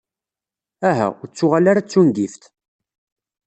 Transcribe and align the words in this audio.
Aha, 0.89 1.07
ur 1.21 1.27
ttuɣal 1.29 1.65
ara 1.71 1.85
d 1.85 1.87
tungift. 1.89 2.43